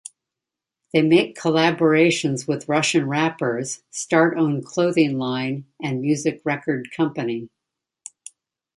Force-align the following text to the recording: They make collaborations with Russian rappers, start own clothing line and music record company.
They 0.93 1.03
make 1.03 1.37
collaborations 1.37 2.47
with 2.47 2.67
Russian 2.67 3.07
rappers, 3.07 3.83
start 3.91 4.35
own 4.35 4.63
clothing 4.63 5.19
line 5.19 5.65
and 5.79 6.01
music 6.01 6.41
record 6.43 6.89
company. 6.91 7.51